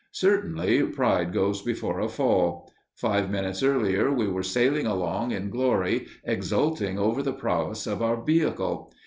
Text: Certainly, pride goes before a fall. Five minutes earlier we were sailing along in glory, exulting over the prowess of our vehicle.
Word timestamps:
Certainly, 0.13 0.81
pride 0.93 1.31
goes 1.31 1.61
before 1.61 1.99
a 1.99 2.09
fall. 2.09 2.73
Five 2.95 3.29
minutes 3.29 3.61
earlier 3.61 4.11
we 4.11 4.27
were 4.27 4.41
sailing 4.41 4.87
along 4.87 5.29
in 5.29 5.51
glory, 5.51 6.07
exulting 6.23 6.97
over 6.97 7.21
the 7.21 7.33
prowess 7.33 7.85
of 7.85 8.01
our 8.01 8.19
vehicle. 8.19 8.91